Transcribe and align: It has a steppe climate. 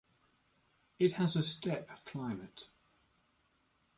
It 0.97 1.13
has 1.13 1.35
a 1.35 1.43
steppe 1.43 1.91
climate. 2.05 2.69